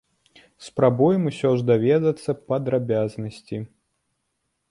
[0.67, 3.57] Спрабуем усё ж даведацца падрабязнасці.